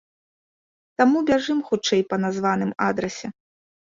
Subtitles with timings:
[1.01, 3.27] Таму бяжым хутчэй па названым адрасе.